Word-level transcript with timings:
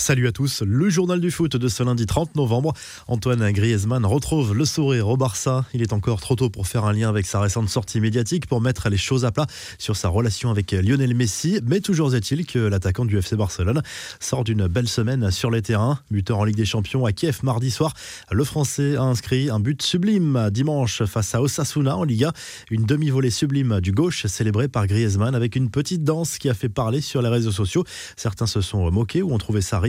Salut 0.00 0.28
à 0.28 0.32
tous, 0.32 0.62
le 0.62 0.88
journal 0.88 1.20
du 1.20 1.32
foot 1.32 1.56
de 1.56 1.66
ce 1.66 1.82
lundi 1.82 2.06
30 2.06 2.36
novembre. 2.36 2.72
Antoine 3.08 3.50
Griezmann 3.50 4.06
retrouve 4.06 4.54
le 4.54 4.64
sourire 4.64 5.08
au 5.08 5.16
Barça. 5.16 5.64
Il 5.74 5.82
est 5.82 5.92
encore 5.92 6.20
trop 6.20 6.36
tôt 6.36 6.50
pour 6.50 6.68
faire 6.68 6.84
un 6.84 6.92
lien 6.92 7.08
avec 7.08 7.26
sa 7.26 7.40
récente 7.40 7.68
sortie 7.68 8.00
médiatique 8.00 8.46
pour 8.46 8.60
mettre 8.60 8.88
les 8.90 8.96
choses 8.96 9.24
à 9.24 9.32
plat 9.32 9.46
sur 9.76 9.96
sa 9.96 10.08
relation 10.08 10.50
avec 10.50 10.70
Lionel 10.70 11.14
Messi. 11.14 11.60
Mais 11.66 11.80
toujours 11.80 12.14
est-il 12.14 12.46
que 12.46 12.60
l'attaquant 12.60 13.04
du 13.06 13.18
FC 13.18 13.34
Barcelone 13.34 13.82
sort 14.20 14.44
d'une 14.44 14.68
belle 14.68 14.88
semaine 14.88 15.32
sur 15.32 15.50
les 15.50 15.62
terrains. 15.62 15.98
Buteur 16.12 16.38
en 16.38 16.44
Ligue 16.44 16.56
des 16.56 16.64
Champions 16.64 17.04
à 17.04 17.10
Kiev 17.10 17.40
mardi 17.42 17.72
soir, 17.72 17.92
le 18.30 18.44
Français 18.44 18.94
a 18.96 19.02
inscrit 19.02 19.50
un 19.50 19.58
but 19.58 19.82
sublime 19.82 20.48
dimanche 20.52 21.04
face 21.06 21.34
à 21.34 21.42
Osasuna 21.42 21.96
en 21.96 22.04
Liga. 22.04 22.32
Une 22.70 22.84
demi-volée 22.84 23.30
sublime 23.30 23.80
du 23.80 23.90
gauche 23.90 24.26
célébrée 24.26 24.68
par 24.68 24.86
Griezmann 24.86 25.34
avec 25.34 25.56
une 25.56 25.70
petite 25.70 26.04
danse 26.04 26.38
qui 26.38 26.48
a 26.48 26.54
fait 26.54 26.68
parler 26.68 27.00
sur 27.00 27.20
les 27.20 27.28
réseaux 27.28 27.52
sociaux. 27.52 27.82
Certains 28.16 28.46
se 28.46 28.60
sont 28.60 28.88
moqués 28.92 29.22
ou 29.22 29.34
ont 29.34 29.38
trouvé 29.38 29.60
ça 29.60 29.80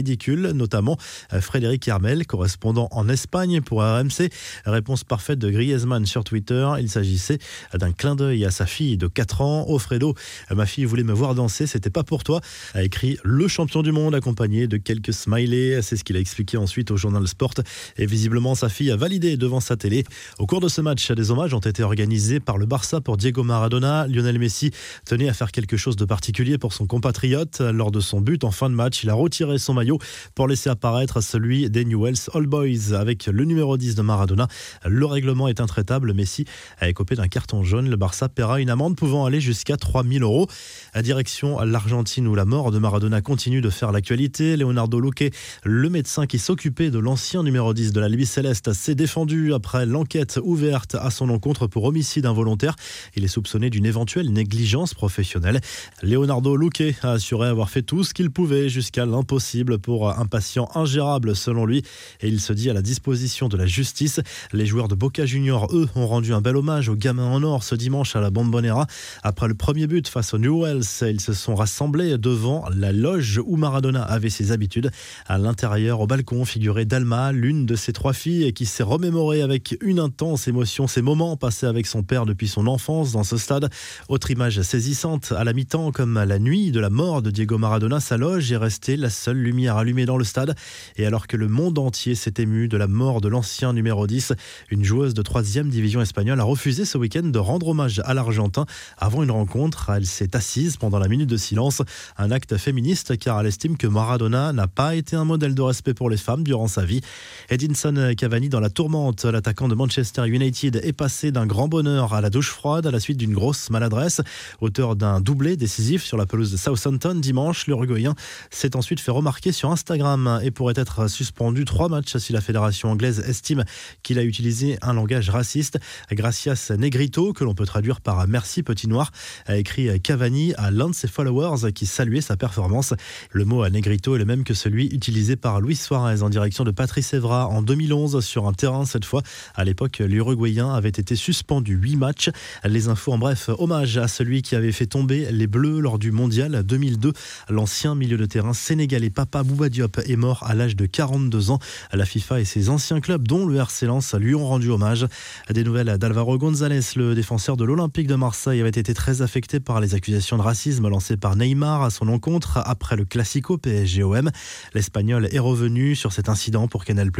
notamment 0.52 0.96
euh, 1.32 1.40
Frédéric 1.40 1.86
Hermel, 1.88 2.26
correspondant 2.26 2.88
en 2.92 3.08
Espagne 3.08 3.60
pour 3.60 3.82
RMC. 3.82 4.30
Réponse 4.66 5.04
parfaite 5.04 5.38
de 5.38 5.50
Griezmann 5.50 6.06
sur 6.06 6.24
Twitter. 6.24 6.68
Il 6.80 6.88
s'agissait 6.88 7.38
d'un 7.74 7.92
clin 7.92 8.16
d'œil 8.16 8.44
à 8.44 8.50
sa 8.50 8.66
fille 8.66 8.96
de 8.96 9.06
4 9.06 9.40
ans. 9.40 9.64
Oh 9.68 9.78
Fredo, 9.78 10.14
ma 10.50 10.66
fille 10.66 10.84
voulait 10.84 11.02
me 11.02 11.12
voir 11.12 11.34
danser, 11.34 11.66
c'était 11.66 11.90
pas 11.90 12.04
pour 12.04 12.24
toi, 12.24 12.40
a 12.74 12.82
écrit 12.82 13.18
le 13.24 13.48
champion 13.48 13.82
du 13.82 13.92
monde 13.92 14.14
accompagné 14.14 14.66
de 14.66 14.76
quelques 14.76 15.12
smileys. 15.12 15.82
C'est 15.82 15.96
ce 15.96 16.04
qu'il 16.04 16.16
a 16.16 16.20
expliqué 16.20 16.56
ensuite 16.56 16.90
au 16.90 16.96
journal 16.96 17.26
Sport. 17.26 17.54
Et 17.96 18.06
visiblement, 18.06 18.54
sa 18.54 18.68
fille 18.68 18.90
a 18.90 18.96
validé 18.96 19.36
devant 19.36 19.60
sa 19.60 19.76
télé. 19.76 20.04
Au 20.38 20.46
cours 20.46 20.60
de 20.60 20.68
ce 20.68 20.80
match, 20.80 21.10
des 21.10 21.30
hommages 21.30 21.54
ont 21.54 21.60
été 21.60 21.82
organisés 21.82 22.40
par 22.40 22.58
le 22.58 22.66
Barça 22.66 23.00
pour 23.00 23.16
Diego 23.16 23.42
Maradona. 23.42 24.06
Lionel 24.06 24.38
Messi 24.38 24.70
tenait 25.04 25.28
à 25.28 25.32
faire 25.32 25.52
quelque 25.52 25.76
chose 25.76 25.96
de 25.96 26.04
particulier 26.04 26.58
pour 26.58 26.72
son 26.72 26.86
compatriote. 26.86 27.60
Lors 27.60 27.90
de 27.90 28.00
son 28.00 28.20
but 28.20 28.44
en 28.44 28.50
fin 28.50 28.70
de 28.70 28.74
match, 28.74 29.02
il 29.02 29.10
a 29.10 29.14
retiré 29.14 29.58
son 29.58 29.74
maillot 29.74 29.89
pour 30.34 30.48
laisser 30.48 30.70
apparaître 30.70 31.20
celui 31.20 31.68
des 31.70 31.84
Newells 31.84 32.30
All 32.34 32.46
Boys 32.46 32.94
avec 32.94 33.26
le 33.26 33.44
numéro 33.44 33.76
10 33.76 33.94
de 33.94 34.02
Maradona. 34.02 34.48
Le 34.84 35.06
règlement 35.06 35.48
est 35.48 35.60
intraitable. 35.60 36.14
Messi 36.14 36.44
a 36.78 36.88
écopé 36.88 37.14
d'un 37.14 37.28
carton 37.28 37.64
jaune. 37.64 37.88
Le 37.88 37.96
Barça 37.96 38.28
paiera 38.28 38.60
une 38.60 38.70
amende 38.70 38.96
pouvant 38.96 39.24
aller 39.24 39.40
jusqu'à 39.40 39.76
3000 39.76 40.22
euros. 40.22 40.46
À 40.92 41.02
direction 41.02 41.60
l'Argentine 41.60 42.26
où 42.26 42.34
la 42.34 42.44
mort 42.44 42.70
de 42.70 42.78
Maradona 42.78 43.20
continue 43.20 43.60
de 43.60 43.70
faire 43.70 43.92
l'actualité. 43.92 44.56
Leonardo 44.56 45.00
Luque, 45.00 45.32
le 45.64 45.88
médecin 45.90 46.26
qui 46.26 46.38
s'occupait 46.38 46.90
de 46.90 46.98
l'ancien 46.98 47.42
numéro 47.42 47.74
10 47.74 47.92
de 47.92 48.00
la 48.00 48.08
Libye 48.08 48.26
Céleste, 48.26 48.72
s'est 48.72 48.94
défendu 48.94 49.52
après 49.54 49.86
l'enquête 49.86 50.38
ouverte 50.42 50.94
à 50.94 51.10
son 51.10 51.28
encontre 51.30 51.66
pour 51.66 51.84
homicide 51.84 52.26
involontaire. 52.26 52.76
Il 53.16 53.24
est 53.24 53.28
soupçonné 53.28 53.70
d'une 53.70 53.86
éventuelle 53.86 54.32
négligence 54.32 54.94
professionnelle. 54.94 55.60
Leonardo 56.02 56.56
Luque 56.56 56.94
a 57.02 57.12
assuré 57.12 57.48
avoir 57.48 57.70
fait 57.70 57.82
tout 57.82 58.04
ce 58.04 58.14
qu'il 58.14 58.30
pouvait 58.30 58.68
jusqu'à 58.68 59.06
l'impossible 59.06 59.78
pour 59.80 60.10
un 60.10 60.26
patient 60.26 60.68
ingérable 60.74 61.34
selon 61.34 61.66
lui 61.66 61.82
et 62.20 62.28
il 62.28 62.40
se 62.40 62.52
dit 62.52 62.70
à 62.70 62.72
la 62.72 62.82
disposition 62.82 63.48
de 63.48 63.56
la 63.56 63.66
justice. 63.66 64.20
Les 64.52 64.66
joueurs 64.66 64.88
de 64.88 64.94
Boca 64.94 65.26
Junior, 65.26 65.68
eux, 65.72 65.88
ont 65.94 66.06
rendu 66.06 66.32
un 66.32 66.40
bel 66.40 66.56
hommage 66.56 66.88
aux 66.88 66.96
gamins 66.96 67.30
en 67.30 67.42
or 67.42 67.64
ce 67.64 67.74
dimanche 67.74 68.16
à 68.16 68.20
la 68.20 68.30
Bombonera. 68.30 68.86
Après 69.22 69.48
le 69.48 69.54
premier 69.54 69.86
but 69.86 70.06
face 70.08 70.34
aux 70.34 70.38
Newells, 70.38 70.84
ils 71.02 71.20
se 71.20 71.32
sont 71.32 71.54
rassemblés 71.54 72.18
devant 72.18 72.64
la 72.74 72.92
loge 72.92 73.40
où 73.44 73.56
Maradona 73.56 74.02
avait 74.02 74.30
ses 74.30 74.52
habitudes. 74.52 74.90
À 75.26 75.38
l'intérieur, 75.38 76.00
au 76.00 76.06
balcon, 76.06 76.44
figurait 76.44 76.84
Dalma, 76.84 77.32
l'une 77.32 77.66
de 77.66 77.76
ses 77.76 77.92
trois 77.92 78.12
filles, 78.12 78.52
qui 78.52 78.66
s'est 78.66 78.82
remémorée 78.82 79.42
avec 79.42 79.76
une 79.80 79.98
intense 79.98 80.48
émotion 80.48 80.86
ces 80.86 81.02
moments 81.02 81.36
passés 81.36 81.66
avec 81.66 81.86
son 81.86 82.02
père 82.02 82.26
depuis 82.26 82.48
son 82.48 82.66
enfance 82.66 83.12
dans 83.12 83.24
ce 83.24 83.36
stade. 83.36 83.70
Autre 84.08 84.30
image 84.30 84.60
saisissante, 84.62 85.32
à 85.36 85.44
la 85.44 85.52
mi-temps, 85.52 85.92
comme 85.92 86.16
à 86.16 86.26
la 86.26 86.38
nuit 86.38 86.70
de 86.70 86.80
la 86.80 86.90
mort 86.90 87.22
de 87.22 87.30
Diego 87.30 87.58
Maradona, 87.58 88.00
sa 88.00 88.16
loge 88.16 88.50
est 88.52 88.56
restée 88.56 88.96
la 88.96 89.10
seule 89.10 89.38
lumière 89.38 89.69
allumée 89.76 90.06
dans 90.06 90.16
le 90.16 90.24
stade. 90.24 90.54
Et 90.96 91.06
alors 91.06 91.26
que 91.26 91.36
le 91.36 91.48
monde 91.48 91.78
entier 91.78 92.14
s'est 92.14 92.34
ému 92.38 92.68
de 92.68 92.76
la 92.76 92.86
mort 92.86 93.20
de 93.20 93.28
l'ancien 93.28 93.72
numéro 93.72 94.06
10, 94.06 94.32
une 94.70 94.84
joueuse 94.84 95.14
de 95.14 95.22
3 95.22 95.42
division 95.42 96.00
espagnole 96.00 96.40
a 96.40 96.44
refusé 96.44 96.84
ce 96.84 96.98
week-end 96.98 97.22
de 97.22 97.38
rendre 97.38 97.68
hommage 97.68 98.00
à 98.04 98.14
l'Argentin 98.14 98.66
avant 98.98 99.22
une 99.22 99.30
rencontre. 99.30 99.90
Elle 99.90 100.06
s'est 100.06 100.36
assise 100.36 100.76
pendant 100.76 100.98
la 100.98 101.08
minute 101.08 101.28
de 101.28 101.36
silence, 101.36 101.82
un 102.18 102.30
acte 102.30 102.56
féministe 102.56 103.18
car 103.18 103.40
elle 103.40 103.46
estime 103.46 103.76
que 103.76 103.86
Maradona 103.86 104.52
n'a 104.52 104.68
pas 104.68 104.94
été 104.94 105.16
un 105.16 105.24
modèle 105.24 105.54
de 105.54 105.62
respect 105.62 105.94
pour 105.94 106.10
les 106.10 106.16
femmes 106.16 106.44
durant 106.44 106.68
sa 106.68 106.84
vie. 106.84 107.00
Edinson 107.48 108.14
Cavani 108.16 108.48
dans 108.48 108.60
la 108.60 108.70
tourmente, 108.70 109.24
l'attaquant 109.24 109.68
de 109.68 109.74
Manchester 109.74 110.26
United 110.26 110.80
est 110.84 110.92
passé 110.92 111.32
d'un 111.32 111.46
grand 111.46 111.68
bonheur 111.68 112.14
à 112.14 112.20
la 112.20 112.30
douche 112.30 112.50
froide 112.50 112.86
à 112.86 112.90
la 112.90 113.00
suite 113.00 113.18
d'une 113.18 113.34
grosse 113.34 113.70
maladresse. 113.70 114.20
Auteur 114.60 114.96
d'un 114.96 115.20
doublé 115.20 115.56
décisif 115.56 116.04
sur 116.04 116.16
la 116.16 116.26
pelouse 116.26 116.52
de 116.52 116.56
Southampton 116.56 117.14
dimanche, 117.14 117.66
l'Uruguayen 117.66 118.14
s'est 118.50 118.76
ensuite 118.76 119.00
fait 119.00 119.10
remarquer 119.10 119.49
sur 119.52 119.70
Instagram 119.70 120.40
et 120.42 120.50
pourrait 120.50 120.74
être 120.76 121.08
suspendu 121.08 121.64
trois 121.64 121.88
matchs 121.88 122.16
si 122.16 122.32
la 122.32 122.40
fédération 122.40 122.90
anglaise 122.90 123.20
estime 123.20 123.64
qu'il 124.02 124.18
a 124.18 124.24
utilisé 124.24 124.78
un 124.82 124.92
langage 124.92 125.30
raciste. 125.30 125.78
Gracias 126.10 126.72
Negrito, 126.76 127.32
que 127.32 127.44
l'on 127.44 127.54
peut 127.54 127.66
traduire 127.66 128.00
par 128.00 128.26
merci 128.28 128.62
petit 128.62 128.88
noir, 128.88 129.10
a 129.46 129.56
écrit 129.56 130.00
Cavani 130.00 130.54
à 130.54 130.70
l'un 130.70 130.90
de 130.90 130.94
ses 130.94 131.08
followers 131.08 131.72
qui 131.72 131.86
saluait 131.86 132.20
sa 132.20 132.36
performance. 132.36 132.94
Le 133.30 133.44
mot 133.44 133.68
Negrito 133.68 134.14
est 134.14 134.18
le 134.18 134.24
même 134.24 134.44
que 134.44 134.54
celui 134.54 134.86
utilisé 134.86 135.36
par 135.36 135.60
Luis 135.60 135.76
Suarez 135.76 136.22
en 136.22 136.30
direction 136.30 136.64
de 136.64 136.70
Patrice 136.70 137.14
Evra 137.14 137.48
en 137.48 137.62
2011 137.62 138.24
sur 138.24 138.46
un 138.46 138.52
terrain 138.52 138.84
cette 138.84 139.04
fois. 139.04 139.22
À 139.54 139.64
l'époque, 139.64 139.98
l'Uruguayen 139.98 140.72
avait 140.72 140.88
été 140.88 141.16
suspendu 141.16 141.74
huit 141.74 141.96
matchs. 141.96 142.30
Les 142.64 142.88
infos 142.88 143.12
en 143.12 143.18
bref, 143.18 143.50
hommage 143.58 143.98
à 143.98 144.08
celui 144.08 144.42
qui 144.42 144.54
avait 144.56 144.72
fait 144.72 144.86
tomber 144.86 145.30
les 145.30 145.46
Bleus 145.46 145.80
lors 145.80 145.98
du 145.98 146.12
Mondial 146.12 146.62
2002. 146.62 147.12
L'ancien 147.48 147.94
milieu 147.94 148.16
de 148.16 148.26
terrain 148.26 148.52
sénégalais 148.52 149.10
Papa 149.10 149.39
Bouba 149.42 149.68
Diop 149.68 149.98
est 150.06 150.16
mort 150.16 150.44
à 150.46 150.54
l'âge 150.54 150.76
de 150.76 150.86
42 150.86 151.50
ans. 151.50 151.58
La 151.92 152.04
FIFA 152.04 152.40
et 152.40 152.44
ses 152.44 152.68
anciens 152.68 153.00
clubs, 153.00 153.26
dont 153.26 153.46
le 153.46 153.56
RC 153.56 153.86
Lens, 153.86 154.14
lui 154.14 154.34
ont 154.34 154.46
rendu 154.46 154.70
hommage. 154.70 155.06
Des 155.50 155.64
nouvelles 155.64 155.98
d'Alvaro 155.98 156.38
González, 156.38 156.80
le 156.96 157.14
défenseur 157.14 157.56
de 157.56 157.64
l'Olympique 157.64 158.06
de 158.06 158.14
Marseille, 158.14 158.60
avait 158.60 158.70
été 158.70 158.94
très 158.94 159.22
affecté 159.22 159.60
par 159.60 159.80
les 159.80 159.94
accusations 159.94 160.36
de 160.36 160.42
racisme 160.42 160.88
lancées 160.88 161.16
par 161.16 161.36
Neymar 161.36 161.82
à 161.82 161.90
son 161.90 162.08
encontre 162.08 162.58
après 162.64 162.96
le 162.96 163.04
Classico 163.04 163.58
PSG-OM. 163.58 164.30
L'Espagnol 164.74 165.28
est 165.30 165.38
revenu 165.38 165.94
sur 165.94 166.12
cet 166.12 166.28
incident 166.28 166.68
pour 166.68 166.84
Canal+. 166.84 167.10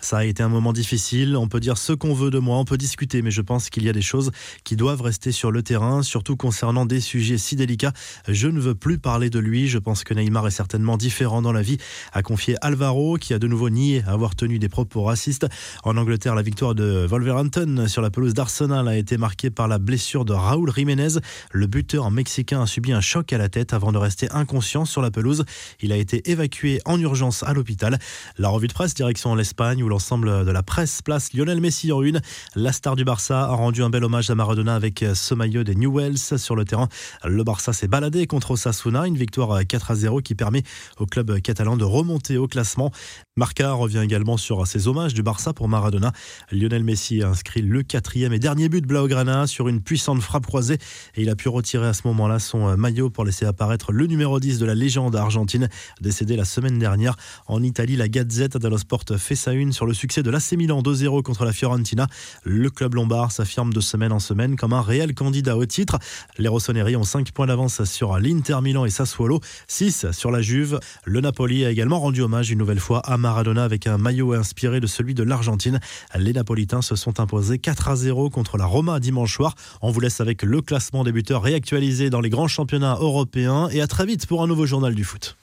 Ça 0.00 0.18
a 0.18 0.24
été 0.24 0.42
un 0.42 0.48
moment 0.48 0.72
difficile. 0.72 1.36
On 1.36 1.48
peut 1.48 1.60
dire 1.60 1.78
ce 1.78 1.92
qu'on 1.92 2.14
veut 2.14 2.30
de 2.30 2.38
moi, 2.38 2.58
on 2.58 2.64
peut 2.64 2.78
discuter, 2.78 3.22
mais 3.22 3.30
je 3.30 3.42
pense 3.42 3.70
qu'il 3.70 3.84
y 3.84 3.88
a 3.88 3.92
des 3.92 4.02
choses 4.02 4.30
qui 4.64 4.76
doivent 4.76 5.02
rester 5.02 5.32
sur 5.32 5.50
le 5.50 5.62
terrain, 5.62 6.02
surtout 6.02 6.36
concernant 6.36 6.86
des 6.86 7.00
sujets 7.00 7.38
si 7.38 7.56
délicats. 7.56 7.92
Je 8.26 8.48
ne 8.48 8.60
veux 8.60 8.74
plus 8.74 8.98
parler 8.98 9.30
de 9.30 9.38
lui. 9.38 9.68
Je 9.68 9.78
pense 9.78 10.04
que 10.04 10.14
Neymar 10.14 10.46
est 10.46 10.52
certainement 10.52 10.96
différent 10.96 11.42
dans 11.42 11.52
la 11.52 11.57
vie, 11.62 11.78
a 12.12 12.22
confié 12.22 12.56
Alvaro, 12.60 13.16
qui 13.16 13.34
a 13.34 13.38
de 13.38 13.46
nouveau 13.46 13.70
nié 13.70 14.02
avoir 14.06 14.34
tenu 14.34 14.58
des 14.58 14.68
propos 14.68 15.02
racistes. 15.02 15.46
En 15.84 15.96
Angleterre, 15.96 16.34
la 16.34 16.42
victoire 16.42 16.74
de 16.74 17.06
Wolverhampton 17.08 17.86
sur 17.88 18.02
la 18.02 18.10
pelouse 18.10 18.34
d'Arsenal 18.34 18.88
a 18.88 18.96
été 18.96 19.16
marquée 19.16 19.50
par 19.50 19.68
la 19.68 19.78
blessure 19.78 20.24
de 20.24 20.32
Raúl 20.32 20.72
Jiménez. 20.74 21.20
Le 21.52 21.66
buteur 21.66 22.10
mexicain 22.10 22.62
a 22.62 22.66
subi 22.66 22.92
un 22.92 23.00
choc 23.00 23.32
à 23.32 23.38
la 23.38 23.48
tête 23.48 23.72
avant 23.72 23.92
de 23.92 23.98
rester 23.98 24.30
inconscient 24.30 24.84
sur 24.84 25.02
la 25.02 25.10
pelouse. 25.10 25.44
Il 25.80 25.92
a 25.92 25.96
été 25.96 26.30
évacué 26.30 26.80
en 26.84 27.00
urgence 27.00 27.42
à 27.42 27.52
l'hôpital. 27.52 27.98
La 28.38 28.48
revue 28.48 28.68
de 28.68 28.72
presse 28.72 28.94
direction 28.94 29.34
l'Espagne 29.34 29.82
où 29.82 29.88
l'ensemble 29.88 30.44
de 30.44 30.50
la 30.50 30.62
presse 30.62 31.02
place 31.02 31.32
Lionel 31.32 31.60
Messi 31.60 31.92
en 31.92 32.02
une. 32.02 32.20
La 32.54 32.72
star 32.72 32.96
du 32.96 33.04
Barça 33.04 33.44
a 33.44 33.54
rendu 33.54 33.82
un 33.82 33.90
bel 33.90 34.04
hommage 34.04 34.30
à 34.30 34.34
Maradona 34.34 34.74
avec 34.74 35.04
ce 35.14 35.34
maillot 35.34 35.64
des 35.64 35.74
Newells 35.74 36.38
sur 36.38 36.56
le 36.56 36.64
terrain. 36.64 36.88
Le 37.24 37.44
Barça 37.44 37.72
s'est 37.72 37.88
baladé 37.88 38.26
contre 38.26 38.52
Osasuna, 38.52 39.06
une 39.06 39.16
victoire 39.16 39.66
4 39.66 39.90
à 39.90 39.94
0 39.94 40.20
qui 40.20 40.34
permet 40.34 40.62
au 40.98 41.06
club 41.06 41.40
catalan 41.48 41.78
de 41.78 41.84
remonter 41.84 42.36
au 42.36 42.46
classement. 42.46 42.90
Marca 43.38 43.72
revient 43.72 44.02
également 44.04 44.36
sur 44.36 44.66
ses 44.66 44.86
hommages 44.86 45.14
du 45.14 45.22
Barça 45.22 45.54
pour 45.54 45.66
Maradona. 45.66 46.12
Lionel 46.52 46.84
Messi 46.84 47.22
inscrit 47.22 47.62
le 47.62 47.82
quatrième 47.82 48.34
et 48.34 48.38
dernier 48.38 48.68
but 48.68 48.82
de 48.82 48.86
Blaugrana 48.86 49.46
sur 49.46 49.66
une 49.68 49.80
puissante 49.80 50.20
frappe 50.20 50.44
croisée 50.44 50.76
et 51.14 51.22
il 51.22 51.30
a 51.30 51.36
pu 51.36 51.48
retirer 51.48 51.86
à 51.86 51.94
ce 51.94 52.02
moment-là 52.08 52.38
son 52.38 52.76
maillot 52.76 53.08
pour 53.08 53.24
laisser 53.24 53.46
apparaître 53.46 53.92
le 53.92 54.06
numéro 54.06 54.38
10 54.38 54.58
de 54.58 54.66
la 54.66 54.74
légende 54.74 55.16
argentine, 55.16 55.70
décédé 56.02 56.36
la 56.36 56.44
semaine 56.44 56.78
dernière 56.78 57.16
en 57.46 57.62
Italie. 57.62 57.96
La 57.96 58.08
Gazette 58.08 58.58
dello 58.58 58.76
Sport 58.76 59.04
fait 59.16 59.34
sa 59.34 59.54
une 59.54 59.72
sur 59.72 59.86
le 59.86 59.94
succès 59.94 60.22
de 60.22 60.30
l'AC 60.30 60.52
Milan 60.52 60.82
2-0 60.82 61.22
contre 61.22 61.46
la 61.46 61.54
Fiorentina. 61.54 62.08
Le 62.44 62.68
club 62.68 62.92
lombard 62.92 63.32
s'affirme 63.32 63.72
de 63.72 63.80
semaine 63.80 64.12
en 64.12 64.18
semaine 64.18 64.56
comme 64.56 64.74
un 64.74 64.82
réel 64.82 65.14
candidat 65.14 65.56
au 65.56 65.64
titre. 65.64 65.98
Les 66.36 66.48
Rossoneri 66.48 66.94
ont 66.94 67.04
5 67.04 67.32
points 67.32 67.46
d'avance 67.46 67.84
sur 67.84 68.18
l'Inter 68.18 68.58
Milan 68.62 68.84
et 68.84 68.90
Sassuolo, 68.90 69.40
6 69.66 70.10
sur 70.12 70.30
la 70.30 70.42
Juve. 70.42 70.78
Le 71.06 71.22
Napoli 71.38 71.64
a 71.64 71.70
également 71.70 72.00
rendu 72.00 72.20
hommage 72.22 72.50
une 72.50 72.58
nouvelle 72.58 72.80
fois 72.80 72.98
à 72.98 73.16
Maradona 73.16 73.62
avec 73.62 73.86
un 73.86 73.96
maillot 73.96 74.32
inspiré 74.32 74.80
de 74.80 74.88
celui 74.88 75.14
de 75.14 75.22
l'Argentine. 75.22 75.78
Les 76.16 76.32
Napolitains 76.32 76.82
se 76.82 76.96
sont 76.96 77.20
imposés 77.20 77.60
4 77.60 77.86
à 77.90 77.94
0 77.94 78.28
contre 78.28 78.56
la 78.56 78.66
Roma 78.66 78.98
dimanche 78.98 79.36
soir. 79.36 79.54
On 79.80 79.92
vous 79.92 80.00
laisse 80.00 80.20
avec 80.20 80.42
le 80.42 80.60
classement 80.62 81.04
des 81.04 81.12
buteurs 81.12 81.44
réactualisé 81.44 82.10
dans 82.10 82.20
les 82.20 82.28
grands 82.28 82.48
championnats 82.48 82.96
européens 83.00 83.68
et 83.70 83.80
à 83.80 83.86
très 83.86 84.04
vite 84.04 84.26
pour 84.26 84.42
un 84.42 84.48
nouveau 84.48 84.66
journal 84.66 84.96
du 84.96 85.04
foot. 85.04 85.36